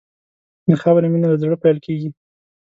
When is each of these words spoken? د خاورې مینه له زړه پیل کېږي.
د 0.67 0.71
خاورې 0.81 1.07
مینه 1.11 1.27
له 1.31 1.37
زړه 1.43 1.55
پیل 1.63 1.77
کېږي. 1.85 2.09